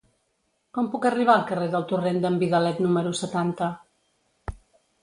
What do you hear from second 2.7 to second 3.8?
número setanta?